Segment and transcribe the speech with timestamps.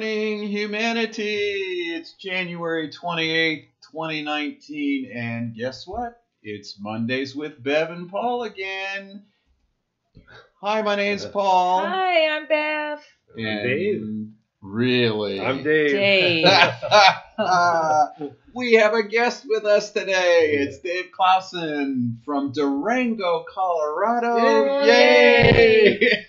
[0.00, 1.94] Infinity.
[1.94, 5.12] It's January 28th, 2019.
[5.14, 6.22] And guess what?
[6.42, 9.24] It's Mondays with Bev and Paul again.
[10.62, 11.80] Hi, my name's Paul.
[11.80, 13.00] Hi, I'm Bev.
[13.36, 14.28] And Dave.
[14.62, 15.40] Really?
[15.40, 15.90] I'm Dave.
[15.90, 16.46] Dave.
[18.54, 20.56] we have a guest with us today.
[20.58, 24.84] It's Dave Clausen from Durango, Colorado.
[24.86, 25.98] Yay!
[26.00, 26.26] Yay!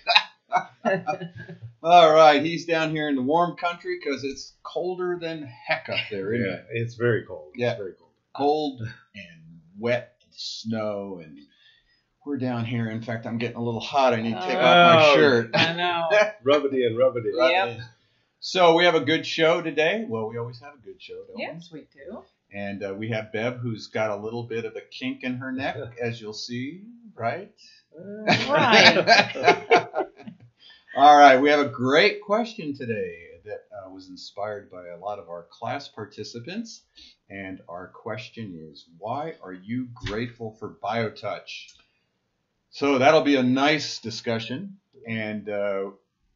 [1.86, 5.98] All right, he's down here in the warm country because it's colder than heck up
[6.10, 6.64] there, isn't Yeah, it?
[6.70, 7.52] it's very cold.
[7.56, 7.72] Yeah.
[7.72, 8.10] It's very cold.
[8.34, 8.80] Cold
[9.14, 11.38] and wet and snow, and
[12.24, 12.88] we're down here.
[12.88, 14.14] In fact, I'm getting a little hot.
[14.14, 15.14] I need to take off my Oh.
[15.14, 15.50] shirt.
[15.54, 16.08] I know.
[16.42, 17.34] Rub it in, rub it in.
[17.36, 17.78] Yep.
[18.40, 20.06] So we have a good show today.
[20.08, 21.42] Well, we always have a good show, don't we?
[21.42, 22.22] yes, we do.
[22.50, 25.52] And uh, we have Bev, who's got a little bit of a kink in her
[25.52, 27.52] neck, as you'll see, right?
[28.48, 29.36] Right.
[30.96, 35.18] All right, we have a great question today that uh, was inspired by a lot
[35.18, 36.82] of our class participants.
[37.28, 41.72] And our question is Why are you grateful for BioTouch?
[42.70, 44.76] So that'll be a nice discussion.
[45.08, 45.90] And uh,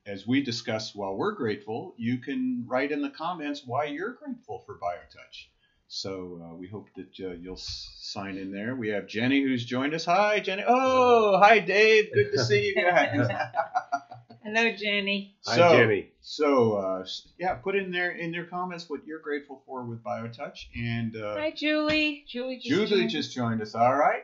[0.04, 4.64] as we discuss while we're grateful, you can write in the comments why you're grateful
[4.66, 5.46] for BioTouch.
[5.86, 8.74] So uh, we hope that uh, you'll sign in there.
[8.74, 10.04] We have Jenny who's joined us.
[10.06, 10.64] Hi, Jenny.
[10.66, 12.12] Oh, hi, Dave.
[12.12, 13.28] Good to see you guys.
[14.54, 15.36] Hello, Jenny.
[15.46, 16.08] Hi, so, Jenny.
[16.22, 17.06] so uh,
[17.38, 20.58] yeah, put in there in their comments what you're grateful for with BioTouch.
[20.74, 22.24] And uh, Hi, Julie.
[22.26, 23.10] Julie just Julie joined.
[23.10, 23.74] just joined us.
[23.74, 24.22] All right.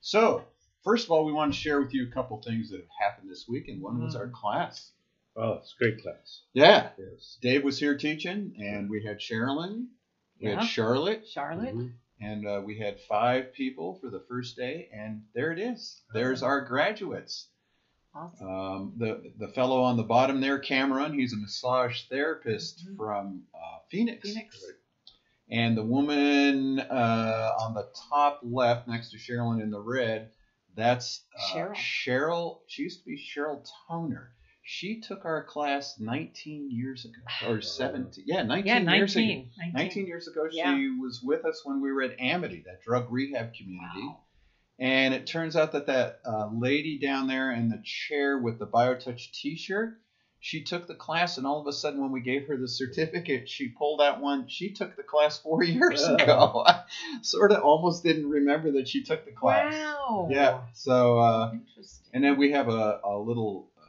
[0.00, 0.42] So
[0.84, 3.30] first of all, we want to share with you a couple things that have happened
[3.30, 4.20] this week, and one was Mm.
[4.20, 4.90] our class.
[5.36, 6.42] Oh, it's great class.
[6.54, 7.36] Yeah, Yes.
[7.42, 9.86] Dave was here teaching, and we had Sherilyn,
[10.40, 10.60] we Yeah.
[10.60, 11.74] had Charlotte, Charlotte.
[11.76, 11.92] Mhm.
[12.20, 16.02] and uh, we had five people for the first day, and there it is.
[16.14, 17.48] There's our graduates.
[18.14, 18.46] Awesome.
[18.48, 22.96] Um, the the fellow on the bottom there, Cameron, he's a massage therapist Mhm.
[22.96, 24.28] from uh, Phoenix.
[24.28, 24.64] Phoenix.
[25.50, 30.28] And the woman uh, on the top left, next to Sherilyn in the red,
[30.74, 31.74] that's uh, Cheryl.
[31.74, 32.58] Cheryl.
[32.66, 34.30] She used to be Cheryl Toner.
[34.62, 38.24] She took our class 19 years ago, or 17.
[38.26, 39.24] Yeah, 19 Yeah, years ago.
[39.24, 39.50] 19.
[39.58, 39.72] 19.
[39.74, 40.76] 19 years ago, Yeah.
[40.76, 44.02] she was with us when we were at Amity, that drug rehab community.
[44.06, 44.20] Wow.
[44.78, 48.66] And it turns out that that uh, lady down there in the chair with the
[48.66, 49.98] BioTouch T-shirt,
[50.40, 53.48] she took the class, and all of a sudden, when we gave her the certificate,
[53.48, 54.46] she pulled out one.
[54.46, 56.14] She took the class four years Oh.
[56.14, 56.62] ago.
[56.64, 56.82] I
[57.22, 59.72] sort of almost didn't remember that she took the class.
[59.74, 60.28] Wow.
[60.30, 60.60] Yeah.
[60.74, 62.06] So, uh, Interesting.
[62.14, 63.82] and then we have a, a little uh,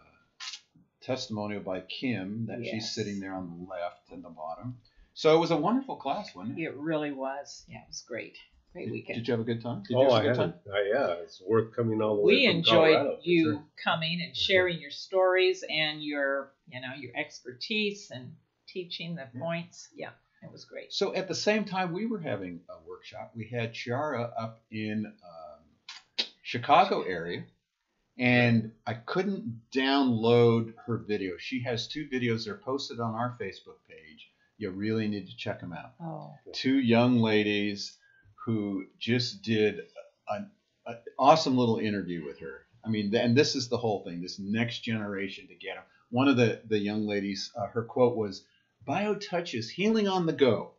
[1.02, 4.78] testimonial by Kim that she's sitting there on the left and the bottom.
[5.14, 6.64] So it was a wonderful class, wasn't it?
[6.64, 7.64] It really was.
[7.68, 8.38] Yeah, it was great.
[8.74, 9.16] Great Did, weekend.
[9.16, 9.82] did you have a good time?
[9.88, 10.54] Did you Oh, have I a good had time?
[10.72, 13.64] Uh, yeah, it's worth coming all the way we from enjoyed Colorado, for you sure.
[13.84, 18.32] coming and sharing your stories and your, you know, your expertise and
[18.68, 19.40] teaching the Yeah.
[19.40, 19.88] points.
[19.96, 20.12] Yeah,
[20.44, 20.94] it was great.
[20.94, 25.08] So at the same time we were having a workshop, we had Chiara up in
[25.08, 27.44] um, Chicago area,
[28.20, 31.38] and I couldn't download her video.
[31.38, 32.46] She has two videos.
[32.46, 34.30] They're posted on our Facebook page.
[34.60, 35.94] You really need to check them out.
[36.00, 37.94] Oh, Two young ladies
[38.50, 39.82] who just did
[40.28, 40.50] an,
[40.88, 42.66] an awesome little interview with her.
[42.84, 44.22] I mean, and this is the whole thing.
[44.22, 45.84] This next generation to get them.
[46.10, 48.44] One of the the young ladies, uh, her quote was,
[48.88, 50.72] "BioTouch is healing on the go."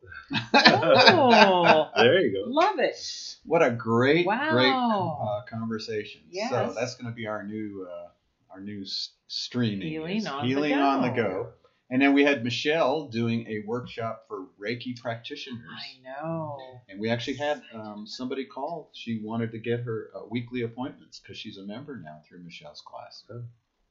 [0.52, 1.90] Oh.
[1.96, 2.50] there you go.
[2.50, 2.96] love it.
[3.44, 4.50] What a great, Wow.
[4.50, 6.22] great uh, conversation.
[6.48, 8.08] So that's going to be our new, uh,
[8.52, 8.84] our new
[9.28, 9.86] streaming.
[9.88, 11.50] Healing on the healing on the go.
[11.90, 11.94] Go.
[11.94, 15.60] And then we had Michelle doing a workshop for Reiki practitioners.
[15.70, 16.58] I know.
[16.88, 18.90] And we actually had um, somebody call.
[18.94, 22.82] She wanted to get her uh, weekly appointments because she's a member now through Michelle's
[22.86, 23.24] class.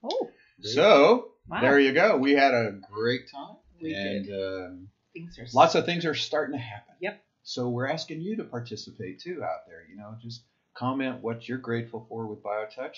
[0.03, 0.29] Oh,
[0.61, 1.61] So wow.
[1.61, 2.17] there you go.
[2.17, 3.57] We had a great time.
[3.81, 4.33] We and did.
[4.33, 6.93] Um, Things are lots of things are starting to happen.
[7.01, 7.21] Yep.
[7.43, 9.83] So we're asking you to participate too out there.
[9.89, 10.43] You know, just
[10.75, 12.95] comment what you're grateful for with BioTouch.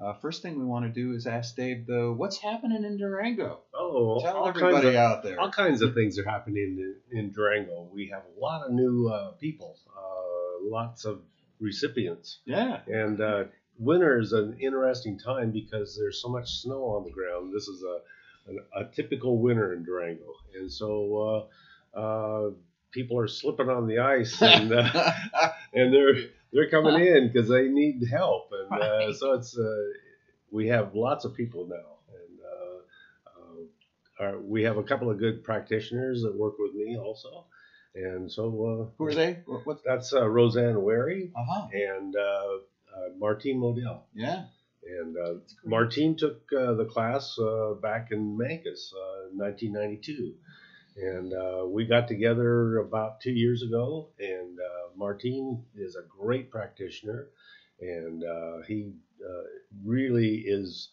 [0.00, 3.60] Uh, first thing we want to do is ask Dave, though, what's happening in Durango?
[3.74, 5.38] Oh, Tell all everybody kinds of, out there.
[5.38, 7.88] all kinds of things are happening in, in Durango.
[7.92, 11.20] We have a lot of new uh, people, uh, lots of
[11.60, 12.38] recipients.
[12.46, 12.80] Yeah.
[12.86, 13.44] And uh,
[13.78, 17.52] winter is an interesting time because there's so much snow on the ground.
[17.54, 21.48] This is a, a, a typical winter in Durango, and so
[21.94, 22.50] uh, uh,
[22.90, 25.12] people are slipping on the ice, and uh,
[25.74, 26.16] and they're
[26.52, 29.84] they're coming in because they need help, and uh, so it's uh,
[30.50, 35.18] we have lots of people now, and uh, uh, our, we have a couple of
[35.18, 37.44] good practitioners that work with me also,
[37.94, 39.38] and so uh, Who are they?
[39.46, 39.66] What?
[39.66, 39.78] what?
[39.84, 41.68] that's uh, Roseanne Wary Uh huh.
[41.72, 44.00] and uh, uh, Martine Modell.
[44.14, 44.44] Yeah.
[44.82, 50.34] And uh, Martine took uh, the class uh, back in Mancos, uh, in 1992.
[50.96, 56.50] And uh, we got together about two years ago, and uh, Martine is a great
[56.50, 57.28] practitioner,
[57.80, 58.92] and uh, he
[59.24, 59.42] uh,
[59.84, 60.88] really is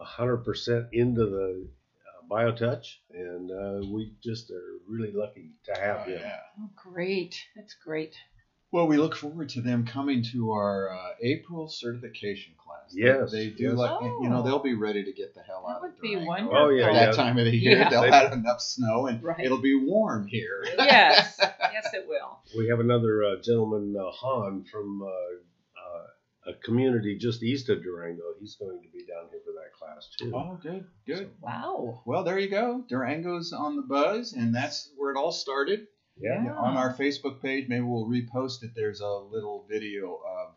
[0.00, 6.10] 100% into the uh, BioTouch, and uh, we just are really lucky to have Oh,
[6.10, 6.20] him.
[6.22, 6.38] yeah.
[6.60, 7.34] Oh, great.
[7.56, 8.14] That's great.
[8.72, 12.69] Well, we look forward to them coming to our uh, April certification class.
[12.94, 13.74] They- Yes, they, do yes.
[13.74, 14.42] like you know Oh.
[14.42, 16.26] they'll be ready to get the hell That out would of be Durango.
[16.28, 16.58] wonderful.
[16.58, 17.06] Oh, yeah, At yeah.
[17.06, 17.88] that time of the year, Yeah.
[17.90, 19.40] they'll They- have enough snow and Right.
[19.40, 20.64] it'll be warm here.
[20.78, 21.36] Yes.
[21.40, 22.38] yes, it will.
[22.56, 27.82] We have another uh, gentleman, uh, Han, from uh, uh, a community just east of
[27.82, 28.22] Durango.
[28.40, 30.32] He's going to be down here for that class too.
[30.34, 31.30] Oh, good, good.
[31.40, 32.02] Wow.
[32.06, 32.84] Well, there you go.
[32.88, 35.86] Durango's on the buzz, and that's where it all started.
[36.18, 36.44] Yeah.
[36.44, 36.54] Yeah.
[36.54, 38.72] On our Facebook page, maybe we'll repost it.
[38.74, 40.54] There's a little video of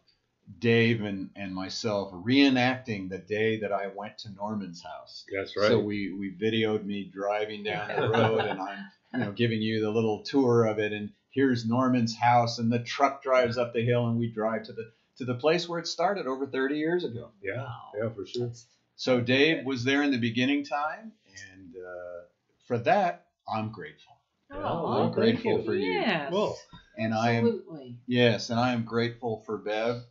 [0.60, 5.26] Dave and, and myself reenacting the day that I went to Norman's house.
[5.34, 5.68] That's right.
[5.68, 9.82] So we, we videoed me driving down the road, and I'm you know giving you
[9.82, 10.92] the little tour of it.
[10.92, 14.74] And here's Norman's house, and the truck drives up the hill, and we drive to
[14.74, 17.30] the to the place where it started over 30 years ago.
[17.42, 17.92] yeah, Wow.
[17.96, 18.52] yeah, for sure.
[18.96, 21.12] So Dave was there in the beginning time,
[21.52, 22.26] and uh,
[22.66, 24.18] for that I'm grateful.
[24.52, 25.66] Oh, I'm grateful you.
[25.66, 25.94] for you.
[25.94, 26.32] Yes.
[26.32, 26.58] Well,
[26.98, 27.98] And I am Absolutely.
[28.06, 30.04] yes, and I am grateful for Bev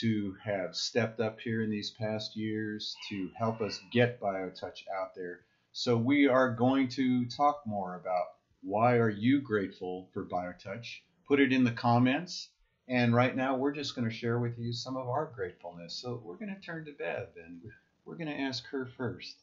[0.00, 5.14] to have stepped up here in these past years to help us get BioTouch out
[5.14, 5.40] there.
[5.72, 8.26] So we are going to talk more about
[8.62, 10.86] why are you grateful for BioTouch?
[11.28, 12.48] Put it in the comments.
[12.88, 15.94] And right now we're just going to share with you some of our gratefulness.
[15.94, 17.60] So we're going to turn to Bev and
[18.04, 19.36] we're going to ask her first.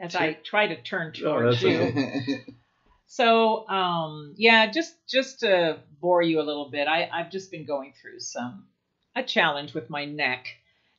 [0.00, 2.38] As I try to turn Oh, towards that's you.
[3.10, 7.64] So, um, yeah, just just to bore you a little bit, I, I've just been
[7.64, 8.66] going through some
[9.16, 10.46] a challenge with my neck,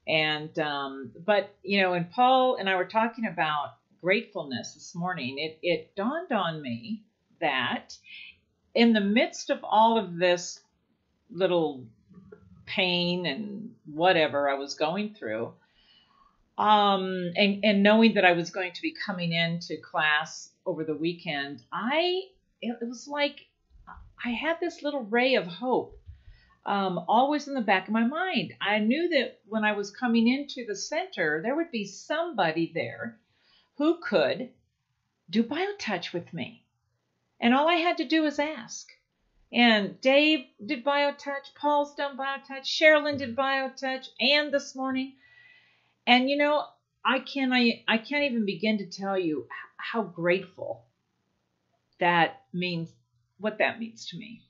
[0.07, 5.37] and um, but you know, and Paul and I were talking about gratefulness this morning.
[5.39, 7.03] It it dawned on me
[7.41, 7.97] that
[8.73, 10.59] in the midst of all of this
[11.31, 11.85] little
[12.65, 15.53] pain and whatever I was going through,
[16.57, 20.95] um, and and knowing that I was going to be coming into class over the
[20.95, 22.23] weekend, I
[22.61, 23.39] it, was like
[24.23, 25.98] I had this little ray of hope
[26.69, 28.53] um, always in the back of my mind.
[28.61, 33.17] I knew that when I was coming into the center, there would be somebody there
[33.77, 34.51] who could
[35.31, 36.63] do BioTouch with me,
[37.41, 38.87] and all I had to do was ask.
[39.51, 45.15] And Dave did BioTouch, Paul's done BioTouch, Sherilyn did BioTouch, and this morning.
[46.05, 46.65] And you know,
[47.03, 50.85] I can I I can't even begin to tell you how grateful
[51.99, 52.91] that means
[53.39, 54.43] what that means to me.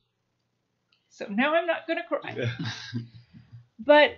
[1.20, 2.50] So now I'm not going to cry.
[3.78, 4.12] But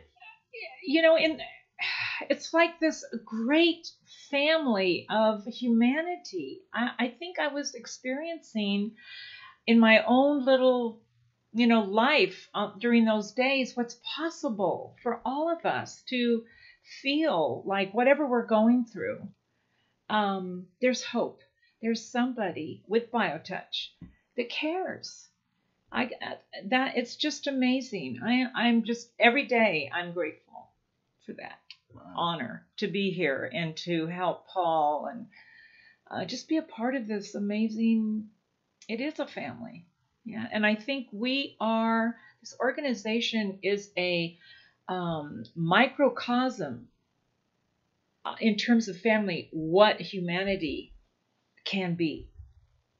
[0.83, 1.39] you know, in
[2.29, 3.89] it's like this great
[4.29, 6.61] family of humanity.
[6.71, 8.91] I, I think I was experiencing
[9.65, 10.99] in my own little
[11.53, 16.43] you know life uh, during those days what's possible for all of us to
[17.01, 19.27] feel like whatever we're going through
[20.09, 21.41] um, there's hope
[21.81, 23.89] there's somebody with biotouch
[24.37, 25.30] that cares
[25.91, 26.09] i
[26.65, 28.19] that it's just amazing.
[28.23, 30.69] I i'm just every day i'm grateful
[31.25, 31.59] for that
[31.93, 32.13] Wow.
[32.15, 35.27] honor to be here and to help paul and
[36.09, 38.25] uh, just be a part of this amazing
[38.87, 39.85] it is a family.
[40.25, 44.35] Yeah and i think we are this organization is a
[44.87, 46.87] um, microcosm
[48.25, 50.93] uh, in terms of family what humanity
[51.65, 52.27] can be.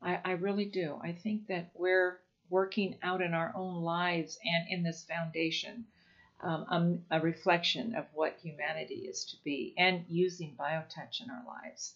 [0.02, 1.00] I, I really do.
[1.04, 2.18] I think that we're
[2.52, 5.86] working out in our own lives and in this foundation
[6.44, 11.44] um, um, a reflection of what humanity is to be and using biotouch in our
[11.48, 11.96] lives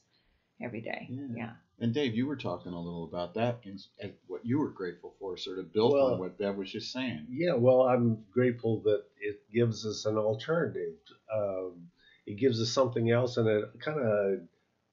[0.61, 1.27] every day Yeah.
[1.35, 4.69] yeah And Dave, you were talking a little about that and, and what you were
[4.69, 7.27] grateful for, sort of built Well- on what Bev was just saying.
[7.29, 10.93] Yeah, well, I'm grateful that it gives us an alternative.
[11.33, 11.89] Um,
[12.25, 14.39] it gives us something else, and it kind of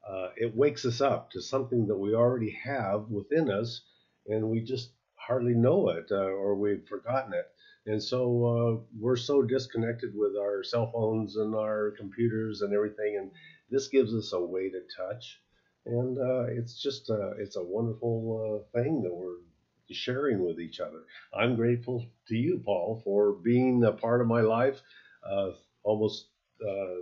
[0.06, 3.82] uh, it wakes us up to something that we already have within us,
[4.26, 4.90] and we just
[5.26, 7.46] hardly know it uh, or we've forgotten it.
[7.86, 13.16] And so uh, we're so disconnected with our cell phones and our computers and everything,
[13.18, 13.30] and
[13.70, 15.40] this gives us a way to touch.
[15.86, 19.38] And uh, it's just uh, it's a wonderful uh, thing that we're
[19.90, 21.02] sharing with each other.
[21.34, 24.80] I'm grateful to you, Paul, for being a part of my life
[25.28, 25.50] uh,
[25.82, 26.26] almost,
[26.64, 27.00] uh,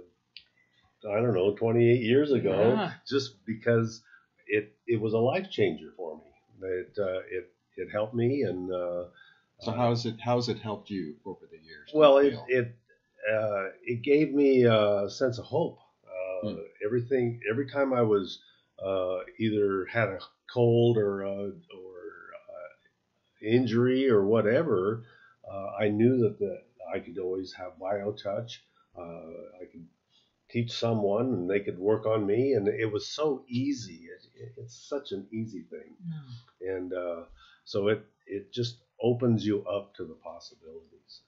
[1.09, 2.93] I don't know, 28 years ago, Yeah.
[3.09, 4.03] just because
[4.47, 6.69] it, it was a life changer for me.
[6.69, 8.43] It, uh, it, it helped me.
[8.43, 9.05] And uh,
[9.61, 11.91] So how's it how's it helped you over the years?
[11.95, 12.67] well, it, it,
[13.31, 15.79] uh, it gave me a sense of hope.
[16.07, 16.57] Uh, Hmm.
[16.87, 18.41] Everything, every time I was
[18.83, 20.19] uh, either had a
[20.55, 21.51] cold or uh,
[21.81, 21.97] or
[22.49, 22.71] uh,
[23.43, 25.05] injury or whatever,
[25.51, 26.63] uh, I knew that the,
[26.95, 28.59] I could always have BioTouch.
[28.99, 29.03] Uh,
[29.63, 29.87] I could
[30.51, 34.09] teach someone and they could work on me, and it was so easy.
[34.15, 36.77] It, it, it's such an easy thing, Mm.
[36.77, 37.25] and uh,
[37.71, 41.21] so it it just opens you up to the possibilities.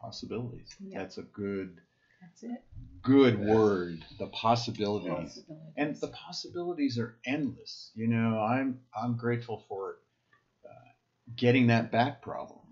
[0.00, 0.74] Possibilities.
[0.80, 0.98] Yeah.
[0.98, 1.80] That's a good
[2.20, 2.64] That's it.
[3.02, 3.54] good Yeah.
[3.54, 4.04] word.
[4.18, 5.08] The possibilities.
[5.12, 5.72] Possibilities.
[5.76, 7.92] and the possibilities are endless.
[7.94, 9.98] You know, I'm I'm grateful for
[10.64, 10.88] uh,
[11.36, 12.64] getting that back problem.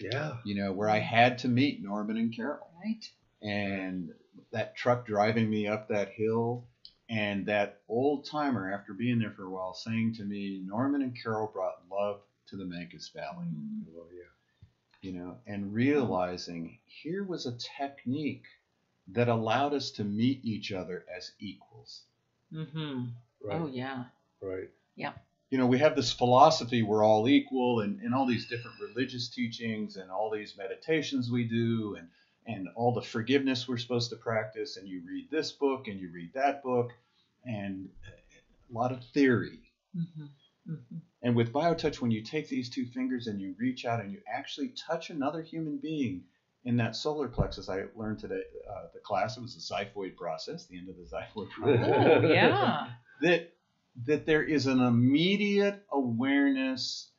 [0.00, 0.38] Yeah.
[0.44, 3.04] You know, where I had to meet Norman and Carol, right.
[3.42, 4.14] and
[4.50, 6.66] that truck driving me up that hill,
[7.10, 11.14] and that old timer after being there for a while saying to me, Norman and
[11.22, 13.46] Carol brought love to the Mancos Valley.
[13.46, 13.84] Mm.
[13.92, 14.28] Well, yeah.
[15.00, 18.44] You know, and realizing here was a technique
[19.08, 22.02] that allowed us to meet each other as equals.
[22.52, 23.06] Mm-hmm.
[23.42, 23.60] Right.
[23.60, 24.04] Oh yeah.
[24.40, 24.70] Right.
[24.94, 25.12] Yeah.
[25.50, 29.28] You know, we have this philosophy we're all equal and, and all these different religious
[29.28, 32.08] teachings and all these meditations we do and,
[32.46, 34.76] and all the forgiveness we're supposed to practice.
[34.76, 36.92] And you read this book and you read that book
[37.44, 37.88] and
[38.70, 39.60] a lot of theory.
[39.96, 40.72] Mm-hmm.
[40.72, 40.96] Mm-hmm.
[41.22, 44.18] And with BioTouch, when you take these two fingers and you reach out and you
[44.26, 46.24] actually touch another human being
[46.64, 50.66] in that solar plexus, I learned today, uh, the class, it was the xiphoid process,
[50.66, 52.88] the end of the xiphoid process Oh yeah.
[53.22, 53.42] that
[54.06, 57.10] that there is an immediate awareness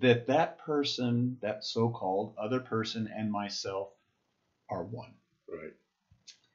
[0.00, 3.88] that that person, that so-called other person, and myself
[4.68, 5.14] are one,
[5.48, 5.72] Right.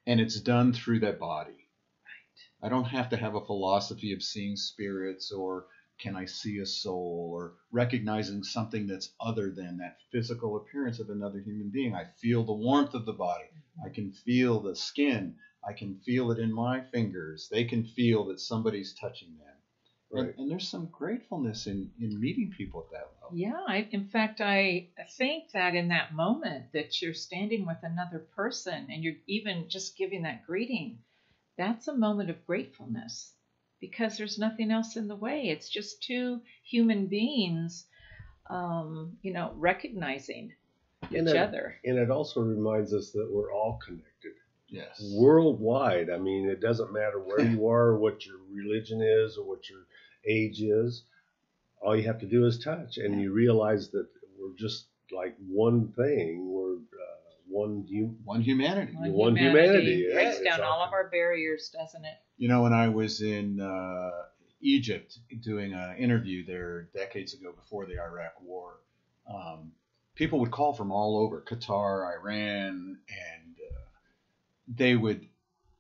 [0.06, 1.52] and it's done through that body.
[1.52, 2.68] Right.
[2.68, 5.66] I don't have to have a philosophy of seeing spirits or
[6.04, 11.10] can I see a soul or recognizing something that's other than that physical appearance of
[11.10, 11.96] another human being.
[11.96, 13.46] I feel the warmth of the body.
[13.86, 15.38] I can feel the skin.
[15.66, 17.48] I can feel it in my fingers.
[17.50, 19.56] They can feel that somebody's touching them.
[20.12, 20.30] Right.
[20.32, 23.38] And, and there's some gratefulness in, in meeting people at that level.
[23.38, 28.20] Yeah, I, in fact, I think that in that moment that you're standing with another
[28.36, 31.00] person and you're even just giving that greeting,
[31.58, 33.32] that's a moment of gratefulness
[33.84, 35.50] because there's nothing else in the way.
[35.50, 37.86] It's just two human beings,
[38.50, 40.54] um, you know, recognizing
[41.12, 41.76] And each it- other.
[41.84, 44.36] And it also reminds us that we're all connected
[44.70, 45.14] Yes.
[45.18, 46.10] worldwide.
[46.10, 49.86] I mean, it doesn't matter where you are, what your religion is, or what your
[50.26, 51.04] age is.
[51.82, 54.08] All you have to do is touch, and you realize that
[54.40, 56.50] we're just like one thing.
[56.54, 56.78] We're
[57.48, 58.94] one hum- One humanity.
[58.96, 62.18] One One humanity, yeah, breaks it's down all all- of our barriers, doesn't it?
[62.38, 64.12] You know, when I was in uh,
[64.62, 68.80] Egypt doing an interview there decades ago before the Iraq War,
[69.32, 69.72] um,
[70.16, 73.80] people would call from all over Qatar, Iran, and uh,
[74.68, 75.28] they would,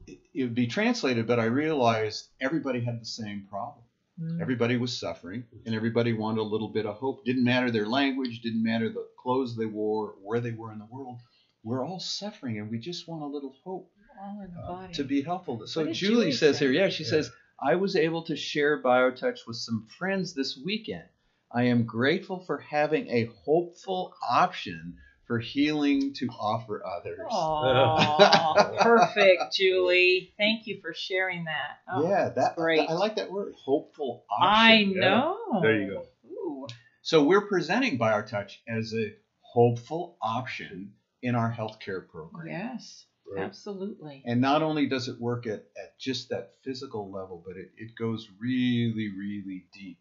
[0.08, 3.84] it, it would be translated, but I realized everybody had the same problem.
[4.22, 4.40] Mm.
[4.42, 7.26] Everybody was suffering, and everybody wanted a little bit of hope.
[7.26, 10.86] Didn't matter their language, didn't matter the clothes they wore, where they were in the
[10.86, 11.18] world.
[11.64, 13.88] We're all suffering, and we just want a little hope
[14.20, 15.66] all in the uh, to be helpful.
[15.66, 16.66] So What did Julie Julie says say?
[16.66, 17.10] here, yeah, she Yeah.
[17.10, 21.06] says, I was able to share BioTouch with some friends this weekend.
[21.52, 27.20] I am grateful for having a hopeful option for healing to offer others.
[27.30, 30.34] Aw, perfect, Julie.
[30.38, 31.78] Thank you for sharing that.
[31.88, 32.90] Oh, yeah, that great.
[32.90, 34.50] I like that word, hopeful option.
[34.50, 35.00] I yeah.
[35.00, 35.38] know.
[35.62, 36.06] There you go.
[36.30, 36.68] Ooh.
[37.02, 40.92] So we're presenting BioTouch as a hopeful option
[41.24, 42.48] in our healthcare program.
[42.48, 43.44] Yes, Right.
[43.46, 44.22] absolutely.
[44.26, 47.96] And not only does it work at, at just that physical level, but it, it
[47.98, 49.98] goes really, really deep.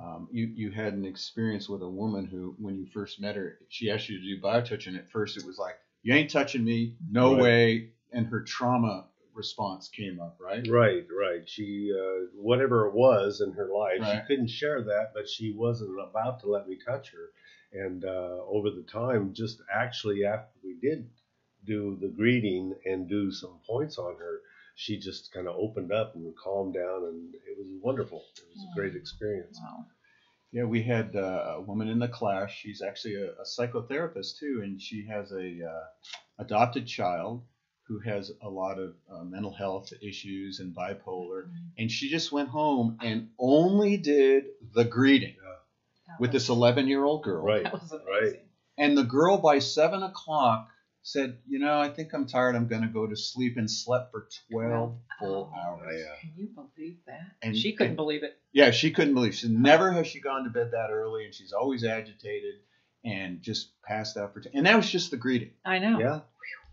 [0.00, 3.58] Um, you, you had an experience with a woman who, when you first met her,
[3.68, 6.64] she asked you to do biotouch, and at first it was like, You ain't touching
[6.64, 7.42] me, no Right.
[7.42, 7.90] way.
[8.12, 10.66] And her trauma response came up, right?
[10.68, 11.48] Right, right.
[11.48, 14.22] She, uh, whatever it was in her life, Right.
[14.22, 17.30] she couldn't share that, but she wasn't about to let me touch her.
[17.72, 21.08] And uh, over the time, just actually after we did
[21.64, 24.40] do the greeting and do some points on her,
[24.74, 28.24] she just kind of opened up and calmed down, and it was wonderful.
[28.36, 29.58] It was a great experience.
[29.62, 29.84] Wow.
[30.52, 32.50] Yeah, we had uh, a woman in the class.
[32.50, 35.84] She's actually a, a psychotherapist too, and she has a uh,
[36.38, 37.42] adopted child
[37.86, 41.48] who has a lot of uh, mental health issues and bipolar.
[41.76, 45.39] And she just went home and only did the greeting That
[46.18, 47.42] with this 11 year old girl.
[47.44, 47.64] Right.
[47.64, 48.42] That was right.
[48.78, 50.68] And the girl by seven o'clock
[51.02, 52.56] said, "You know, I think I'm tired.
[52.56, 55.58] I'm going to go to sleep." And slept for 12 full Oh.
[55.60, 55.94] hours.
[55.98, 56.14] Yeah.
[56.20, 57.20] Can you believe that?
[57.42, 58.38] And- she couldn't and- believe it.
[58.52, 59.34] Yeah, she couldn't believe.
[59.34, 62.54] She never has she gone to bed that early, and she's always agitated
[63.04, 64.40] and just passed out for.
[64.40, 65.50] T- and that was just the greeting.
[65.64, 65.98] I know.
[65.98, 66.20] Yeah.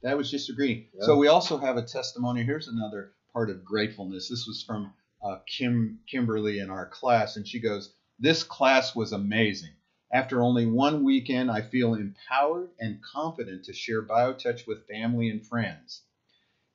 [0.03, 0.87] That was just a greeting.
[0.93, 1.05] Yeah.
[1.05, 2.43] So we also have a testimony.
[2.43, 4.29] Here's another part of gratefulness.
[4.29, 9.11] This was from uh, Kim Kimberly in our class, and she goes, "This class was
[9.11, 9.75] amazing.
[10.11, 15.45] After only one weekend, I feel empowered and confident to share BioTouch with family and
[15.45, 16.01] friends."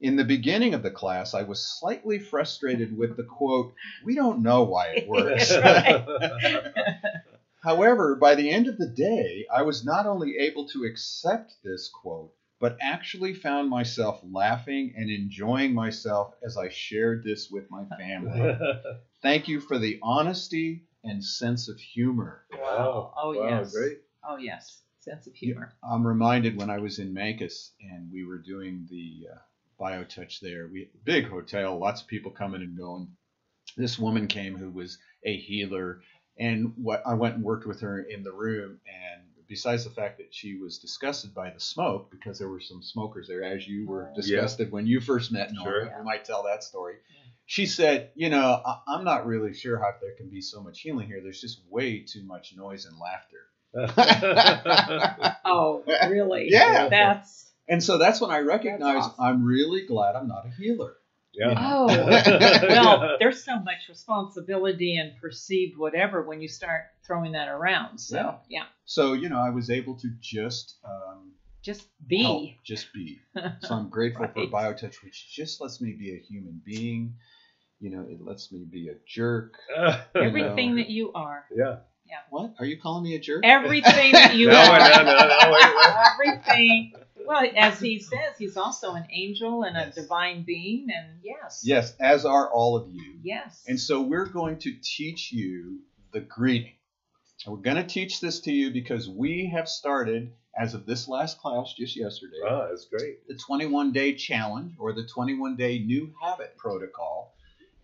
[0.01, 4.43] In the beginning of the class, I was slightly frustrated with the quote, "We don't
[4.43, 5.53] know why it works."
[7.65, 11.89] However, by the end of the day, I was not only able to accept this
[11.89, 17.85] quote, but actually found myself laughing and enjoying myself as I shared this with my
[17.97, 18.57] family.
[19.23, 22.42] Thank you for the honesty and sense of humor.
[22.52, 23.12] Wow.
[23.16, 23.73] Oh, wow, yes.
[23.75, 23.99] Great.
[24.28, 24.82] Oh yes.
[25.00, 25.73] Sense of humor.
[25.82, 29.38] I'm reminded when I was in Mancos and we were doing the uh,
[29.82, 30.68] BioTouch there.
[30.73, 33.09] We big hotel, lots of people coming and going.
[33.76, 36.02] This woman came who was a healer,
[36.38, 38.78] and what I went and worked with her in the room.
[38.87, 42.82] And besides the fact that she was disgusted by the smoke because there were some
[42.82, 44.14] smokers there, as you were Oh.
[44.14, 45.99] disgusted when you first met Norma, Sure.
[45.99, 46.97] you might tell that story.
[47.47, 50.81] She said, "You know, I- I'm not really sure how there can be so much
[50.81, 51.21] healing here.
[51.23, 53.49] There's just way too much noise and laughter."
[55.45, 56.49] Oh, really?
[56.51, 56.89] Yeah.
[56.89, 59.15] That's And so that's when I recognize awesome.
[59.25, 60.95] I'm really glad I'm not a healer.
[61.35, 61.55] yeah.
[61.57, 61.87] Oh,
[62.69, 67.99] well, there's so much responsibility and perceived whatever when you start throwing that around.
[67.99, 68.35] So, Yeah.
[68.49, 72.59] yeah, So, you know, I was able to just um, just help, be.
[72.64, 73.21] just be.
[73.61, 74.50] So I'm grateful for Right.
[74.50, 77.15] BioTouch, which just lets me be a human being.
[77.80, 79.54] You know, it lets me be a jerk.
[80.15, 81.45] Everything that you are.
[81.54, 81.76] Yeah.
[82.06, 82.19] Yeah.
[82.30, 82.54] What?
[82.58, 83.43] Are you calling me a jerk?
[83.45, 84.78] Everything that you No, are.
[84.78, 85.95] no, no, no, wait, wait.
[86.13, 86.93] Everything.
[87.26, 89.97] Well, as he says, he's also an angel and Yes.
[89.97, 91.63] a divine being, and yes.
[91.65, 93.15] Yes, as are all of you.
[93.23, 93.65] Yes.
[93.69, 95.78] And so we're going to teach you
[96.13, 96.75] the greeting.
[97.47, 101.08] And we're going to teach this to you because we have started, as of this
[101.08, 103.26] last class just yesterday, Ah, that's great.
[103.28, 107.34] the 21 day challenge or the 21 day new habit protocol.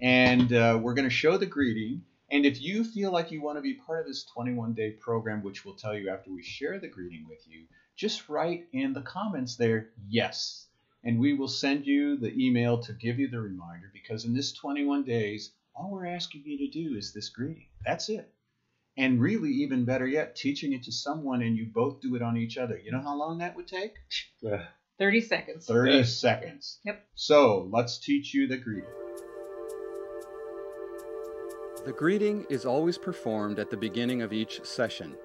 [0.00, 2.02] And uh, we're going to show the greeting.
[2.30, 5.42] And if you feel like you want to be part of this 21 day program,
[5.42, 7.64] which we'll tell you after we share the greeting with you,
[7.96, 10.66] just write in the comments there, yes.
[11.04, 14.52] And we will send you the email to give you the reminder because in this
[14.52, 17.66] 21 days, all we're asking you to do is this greeting.
[17.86, 18.30] That's it.
[18.98, 22.36] And really, even better yet, teaching it to someone and you both do it on
[22.36, 22.76] each other.
[22.76, 23.94] You know how long that would take?
[24.98, 25.66] 30 seconds.
[25.66, 26.02] 30 Yeah.
[26.02, 26.80] seconds.
[26.84, 27.06] Yep.
[27.14, 28.90] So let's teach you the greeting.
[31.84, 35.16] The greeting is always performed at the beginning of each session.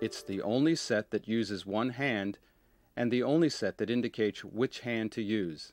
[0.00, 2.38] It's the only set that uses one hand
[2.96, 5.72] and the only set that indicates which hand to use.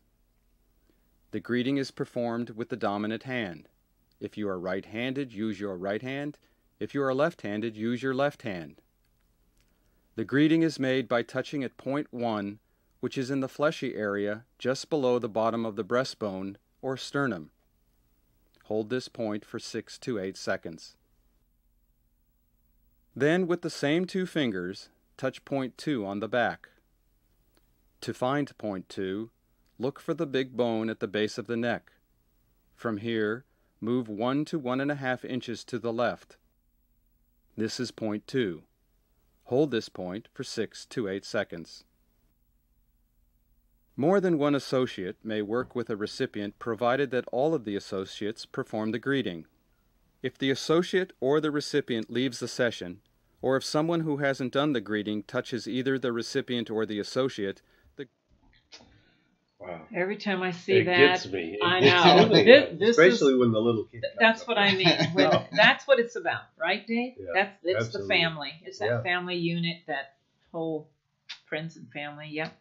[1.32, 3.70] The greeting is performed with the dominant hand.
[4.20, 6.38] If you are right handed, use your right hand.
[6.80, 8.82] If you are left handed, use your left hand.
[10.16, 12.60] The greeting is made by touching at point 1,
[13.00, 17.52] which is in the fleshy area just below the bottom of the breastbone or sternum.
[18.66, 20.96] Hold this point for 6 to 8 seconds.
[23.16, 26.70] Then, with the same two fingers, touch point 2 on the back.
[28.02, 29.30] To find point 2,
[29.80, 31.92] look for the big bone at the base of the neck.
[32.76, 33.46] From here,
[33.80, 36.38] move 1 to 1.5 inches to the left.
[37.58, 38.64] This is point 2.
[39.46, 41.86] Hold this point for 6 to 8 seconds.
[43.96, 48.46] More than one associate may work with a recipient provided that all of the associates
[48.46, 49.46] perform the greeting.
[50.22, 53.00] If the associate or the recipient leaves the session,
[53.42, 57.62] or if someone who hasn't done the greeting touches either the recipient or the associate,
[59.60, 59.82] Wow.
[59.96, 61.58] Every time I see it that, gets me.
[61.60, 62.28] It I know.
[62.30, 62.44] me.
[62.44, 64.02] This- this Especially is- when the little kid.
[64.04, 64.66] comes that's up what there.
[64.66, 64.88] I mean.
[65.14, 67.14] When, that's what it's about, right, Dave?
[67.18, 68.16] Yeah, that's it's absolutely.
[68.18, 68.52] the family.
[68.66, 69.02] It's that Yeah.
[69.04, 70.16] family unit, that
[70.52, 70.90] whole
[71.48, 72.28] friends and family.
[72.32, 72.54] Yep.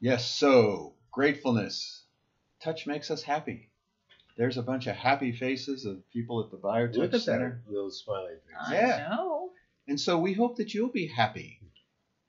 [0.00, 2.02] Yes, so gratefulness.
[2.60, 3.68] Touch makes us happy.
[4.38, 7.62] There's a bunch of happy faces of people at the BioTouch Look at Center.
[7.66, 7.72] that.
[7.72, 8.72] Those smiling faces.
[8.72, 9.08] Yeah.
[9.10, 9.50] I know.
[9.88, 11.60] And so we hope that you'll be happy,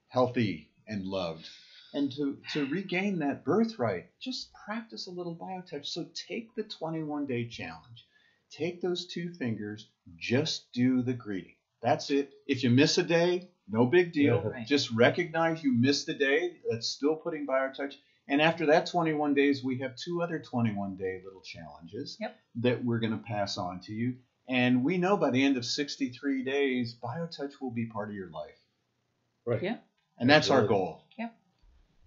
[0.08, 1.48] healthy, and loved.
[1.94, 5.86] And to, to regain that birthright, just practice a little biotouch.
[5.86, 8.06] So take the 21 day challenge.
[8.50, 11.54] Take those two fingers, just do the greeting.
[11.82, 12.30] That's it.
[12.46, 14.40] If you miss a day, no big deal.
[14.42, 14.50] Yeah.
[14.50, 14.66] Right.
[14.66, 16.56] Just recognize you missed a day.
[16.70, 17.94] That's still putting biotouch.
[18.26, 22.36] And after that 21 days, we have two other 21 day little challenges Yep.
[22.56, 24.16] that we're going to pass on to you.
[24.48, 28.30] And we know by the end of 63 days, BioTouch will be part of your
[28.30, 28.58] life.
[29.44, 29.62] Right.
[29.62, 29.76] Yeah.
[30.18, 31.04] And that's our goal.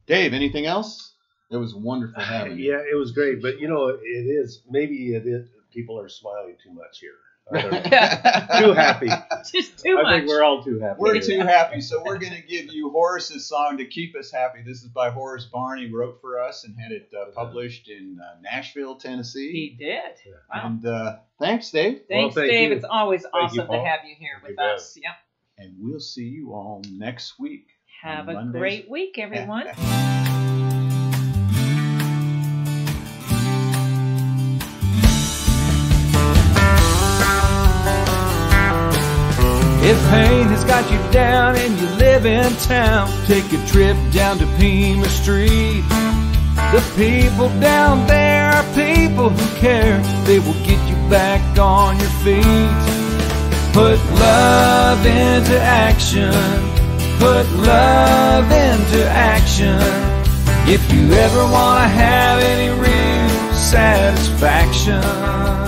[0.07, 0.17] Yep.
[0.17, 1.13] Dave, anything else?
[1.49, 2.71] It was wonderful having you.
[2.71, 6.55] Yeah, it was great, but you know, it is maybe it is people are smiling
[6.63, 7.11] too much here.
[7.51, 9.09] too happy.
[9.51, 10.15] Just too I much.
[10.19, 10.95] think we're all too happy.
[10.99, 14.59] We're too happy, so we're going to give you Horace's song to keep us happy.
[14.65, 15.79] This is by Horace Barn.
[15.79, 19.51] He wrote for us and had it uh, published in uh, Nashville, Tennessee.
[19.51, 20.33] he did.
[20.53, 20.61] Wow.
[20.67, 22.03] And uh, thanks, Dave.
[22.07, 22.69] Thanks, thank Dave.
[22.69, 22.75] you.
[22.77, 24.75] It's always Thank you, awesome to have you here You with bet.
[24.75, 24.97] us.
[25.01, 25.11] Yep.
[25.57, 27.67] And we'll see you all next week.
[28.01, 28.59] Have a Mondays.
[28.59, 29.67] great week, everyone.
[39.83, 44.37] If pain has got you down and you live in town, take a trip down
[44.37, 45.81] to Pima Street.
[46.71, 49.97] The people down there are people who care.
[50.25, 53.73] They will get you back on your feet.
[53.73, 56.70] Put love into action.
[57.21, 59.77] Put love into action.
[60.67, 65.60] If you ever want to have any real satisfaction.